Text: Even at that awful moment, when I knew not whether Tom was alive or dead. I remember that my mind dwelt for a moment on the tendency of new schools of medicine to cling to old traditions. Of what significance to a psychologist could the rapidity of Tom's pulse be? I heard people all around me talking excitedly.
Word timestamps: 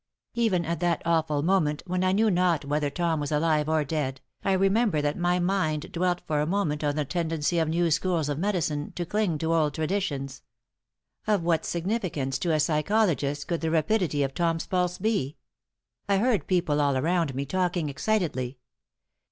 Even 0.33 0.65
at 0.65 0.79
that 0.79 1.03
awful 1.05 1.43
moment, 1.43 1.83
when 1.85 2.03
I 2.03 2.11
knew 2.11 2.31
not 2.31 2.65
whether 2.65 2.89
Tom 2.89 3.19
was 3.19 3.31
alive 3.31 3.69
or 3.69 3.83
dead. 3.83 4.19
I 4.43 4.53
remember 4.53 4.99
that 4.99 5.15
my 5.15 5.37
mind 5.37 5.91
dwelt 5.91 6.21
for 6.25 6.41
a 6.41 6.47
moment 6.47 6.83
on 6.83 6.95
the 6.95 7.05
tendency 7.05 7.59
of 7.59 7.69
new 7.69 7.91
schools 7.91 8.27
of 8.27 8.39
medicine 8.39 8.93
to 8.93 9.05
cling 9.05 9.37
to 9.37 9.53
old 9.53 9.75
traditions. 9.75 10.41
Of 11.27 11.43
what 11.43 11.65
significance 11.65 12.39
to 12.39 12.51
a 12.51 12.59
psychologist 12.59 13.47
could 13.47 13.61
the 13.61 13.69
rapidity 13.69 14.23
of 14.23 14.33
Tom's 14.33 14.65
pulse 14.65 14.97
be? 14.97 15.37
I 16.09 16.17
heard 16.17 16.47
people 16.47 16.81
all 16.81 16.97
around 16.97 17.35
me 17.35 17.45
talking 17.45 17.87
excitedly. 17.87 18.57